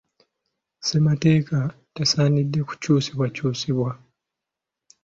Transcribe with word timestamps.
Ssemateeka 0.85 1.57
tasaanide 1.95 2.59
kukyusibwakyusibwa. 2.69 3.91